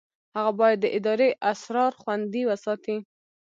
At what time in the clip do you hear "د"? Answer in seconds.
0.81-0.85